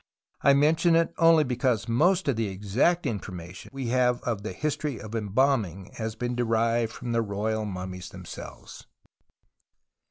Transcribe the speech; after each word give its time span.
I 0.41 0.53
mention 0.55 0.95
it 0.95 1.13
only 1.19 1.43
because 1.43 1.87
most 1.87 2.27
of 2.27 2.35
the 2.35 2.47
exact 2.47 3.05
information 3.05 3.69
we 3.71 3.89
have 3.89 4.19
of 4.23 4.41
the 4.41 4.51
history 4.51 4.99
of 4.99 5.13
embalming 5.13 5.91
has 5.99 6.15
been 6.15 6.35
derived 6.35 6.91
from 6.91 7.11
the 7.11 7.21
royal 7.21 7.65
mummies 7.65 8.09
themselves. 8.09 8.87